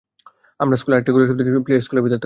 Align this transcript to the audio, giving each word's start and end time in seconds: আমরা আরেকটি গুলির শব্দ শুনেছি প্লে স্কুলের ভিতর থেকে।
আমরা 0.59 0.75
আরেকটি 0.87 1.11
গুলির 1.11 1.27
শব্দ 1.27 1.39
শুনেছি 1.39 1.63
প্লে 1.65 1.75
স্কুলের 1.81 2.03
ভিতর 2.03 2.13
থেকে। 2.13 2.19